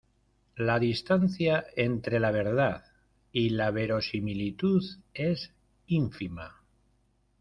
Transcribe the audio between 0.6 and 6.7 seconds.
distancia entre la verdad y la verosimilitud es ínfima.